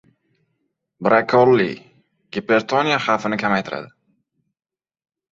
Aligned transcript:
Brokkoli- 1.07 1.67
Gipertoniya 2.37 2.97
xavfini 3.09 3.39
kamaytiradi 3.43 3.93